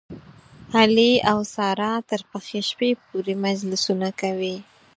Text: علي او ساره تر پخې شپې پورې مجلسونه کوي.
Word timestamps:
علي 0.79 1.11
او 1.31 1.39
ساره 1.55 1.91
تر 2.09 2.21
پخې 2.29 2.59
شپې 2.69 2.89
پورې 3.07 3.33
مجلسونه 3.45 4.09
کوي. 4.21 4.55